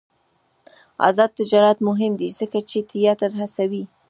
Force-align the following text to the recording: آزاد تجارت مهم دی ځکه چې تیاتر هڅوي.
آزاد 1.07 1.31
تجارت 1.39 1.77
مهم 1.89 2.11
دی 2.19 2.29
ځکه 2.39 2.59
چې 2.69 2.77
تیاتر 2.91 3.31
هڅوي. 3.39 3.83